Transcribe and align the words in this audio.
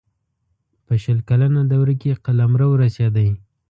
په 0.85 0.93
شل 1.03 1.19
کلنه 1.29 1.61
دوره 1.71 1.93
کې 2.01 2.19
قلمرو 2.25 2.69
رسېدی. 2.83 3.29